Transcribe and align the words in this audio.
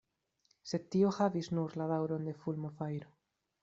Sed 0.71 0.87
tio 0.95 1.13
havis 1.19 1.51
nur 1.59 1.79
la 1.83 1.89
daŭron 1.95 2.29
de 2.31 2.37
fulmofajro. 2.43 3.19